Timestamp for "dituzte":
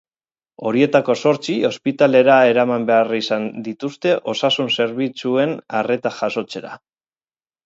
3.69-4.15